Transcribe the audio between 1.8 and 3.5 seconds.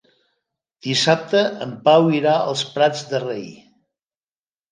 Pau irà als Prats de Rei.